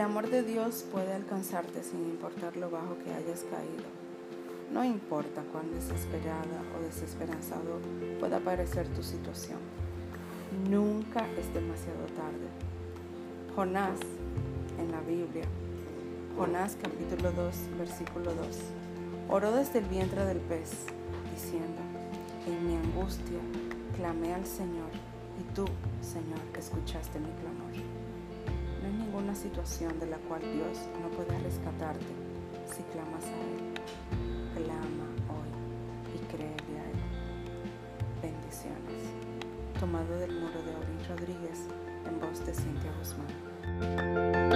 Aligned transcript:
amor 0.00 0.30
de 0.30 0.42
Dios 0.42 0.84
puede 0.90 1.12
alcanzarte 1.12 1.82
sin 1.82 2.00
importar 2.04 2.56
lo 2.56 2.70
bajo 2.70 2.96
que 3.04 3.12
hayas 3.12 3.44
caído. 3.44 3.84
No 4.72 4.84
importa 4.84 5.42
cuán 5.52 5.72
desesperada 5.74 6.62
o 6.76 6.82
desesperanzado 6.82 7.80
pueda 8.18 8.40
parecer 8.40 8.86
tu 8.88 9.02
situación. 9.02 9.58
Nunca 10.70 11.26
es 11.38 11.52
demasiado 11.52 12.04
tarde. 12.16 12.48
Jonás 13.54 13.98
en 14.78 14.90
la 14.90 15.00
Biblia, 15.00 15.44
Jonás 16.36 16.76
capítulo 16.80 17.32
2, 17.32 17.54
versículo 17.78 18.34
2, 18.34 18.46
oró 19.28 19.52
desde 19.52 19.80
el 19.80 19.84
vientre 19.86 20.24
del 20.24 20.38
pez, 20.38 20.70
diciendo, 21.34 21.82
en 22.46 22.66
mi 22.66 22.76
angustia 22.76 23.38
clamé 23.96 24.32
al 24.32 24.46
Señor 24.46 24.90
y 25.38 25.54
tú, 25.54 25.66
Señor, 26.00 26.40
escuchaste 26.56 27.18
mi 27.18 27.30
clamor. 27.40 27.91
Ninguna 29.32 29.50
situación 29.50 29.98
de 29.98 30.06
la 30.08 30.18
cual 30.18 30.42
Dios 30.42 30.78
no 31.00 31.08
pueda 31.08 31.38
rescatarte 31.38 32.04
si 32.66 32.82
clamas 32.92 33.24
a 33.24 33.30
Él. 33.30 33.72
Clama 34.54 35.08
hoy 35.30 35.50
y 36.14 36.18
créele 36.26 36.78
a 36.78 36.84
Él. 36.90 37.00
Bendiciones. 38.20 39.08
Tomado 39.80 40.18
del 40.18 40.32
muro 40.38 40.62
de 40.62 40.76
Orin 40.76 41.08
Rodríguez 41.08 41.66
en 42.06 42.20
voz 42.20 42.44
de 42.44 42.52
Cintia 42.52 42.92
Guzmán. 42.98 44.51